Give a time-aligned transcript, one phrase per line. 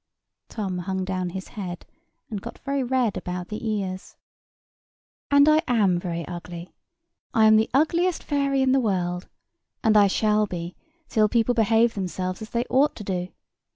[0.49, 1.85] Tom hung down his head,
[2.31, 4.15] and got very red about the ears.
[5.29, 6.73] "And I am very ugly.
[7.35, 9.27] I am the ugliest fairy in the world;
[9.83, 10.75] and I shall be,
[11.07, 13.27] till people behave themselves as they ought to do.